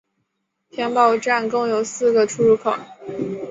[0.71, 2.73] 天宝站共有四个出入口。